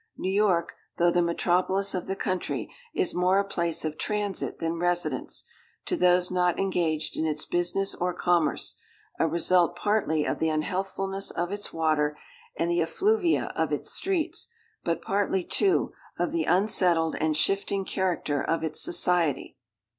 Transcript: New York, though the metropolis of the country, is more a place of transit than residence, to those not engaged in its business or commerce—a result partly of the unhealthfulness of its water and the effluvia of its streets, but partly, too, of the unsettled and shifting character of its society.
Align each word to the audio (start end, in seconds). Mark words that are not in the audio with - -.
New 0.17 0.31
York, 0.33 0.73
though 0.97 1.11
the 1.11 1.21
metropolis 1.21 1.93
of 1.93 2.07
the 2.07 2.15
country, 2.15 2.73
is 2.91 3.13
more 3.13 3.37
a 3.37 3.43
place 3.45 3.85
of 3.85 3.99
transit 3.99 4.57
than 4.57 4.79
residence, 4.79 5.43
to 5.85 5.95
those 5.95 6.31
not 6.31 6.59
engaged 6.59 7.15
in 7.17 7.27
its 7.27 7.45
business 7.45 7.93
or 7.93 8.11
commerce—a 8.11 9.27
result 9.27 9.75
partly 9.75 10.25
of 10.25 10.39
the 10.39 10.49
unhealthfulness 10.49 11.29
of 11.29 11.51
its 11.51 11.71
water 11.71 12.17
and 12.57 12.71
the 12.71 12.81
effluvia 12.81 13.53
of 13.55 13.71
its 13.71 13.91
streets, 13.91 14.47
but 14.83 15.03
partly, 15.03 15.43
too, 15.43 15.93
of 16.17 16.31
the 16.31 16.45
unsettled 16.45 17.15
and 17.21 17.37
shifting 17.37 17.85
character 17.85 18.41
of 18.41 18.63
its 18.63 18.81
society. 18.81 19.55